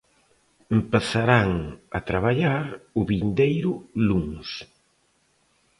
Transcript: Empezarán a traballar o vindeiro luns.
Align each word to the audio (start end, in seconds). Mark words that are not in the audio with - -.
Empezarán 0.77 1.51
a 1.97 1.99
traballar 2.09 2.65
o 2.99 3.01
vindeiro 3.11 3.73
luns. 4.07 4.49